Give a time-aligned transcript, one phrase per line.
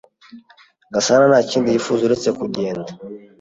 [0.93, 2.89] Gasana nta kindi yifuza uretse kugenda.